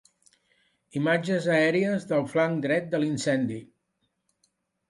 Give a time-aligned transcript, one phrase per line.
[0.99, 3.63] Imatges aèries del flanc dret de l'incendi.